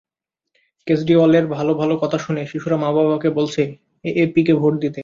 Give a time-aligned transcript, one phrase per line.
[0.87, 3.61] কেজরিওয়ালের ভালো ভালো কথা শুনে শিশুরা মা-বাবাকে বলছে
[4.05, 4.99] এএপিকে ভোট দিতে।